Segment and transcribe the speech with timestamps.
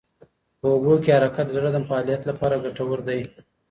[0.59, 3.19] په اوبو کې حرکت د زړه د فعالیت لپاره ګټور دی.